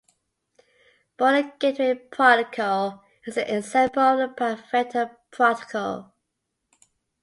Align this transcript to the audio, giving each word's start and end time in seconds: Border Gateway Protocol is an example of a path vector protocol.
Border 1.17 1.51
Gateway 1.59 1.93
Protocol 1.93 3.03
is 3.27 3.37
an 3.37 3.47
example 3.55 4.01
of 4.01 4.31
a 4.31 4.33
path 4.33 4.65
vector 4.71 5.15
protocol. 5.29 6.15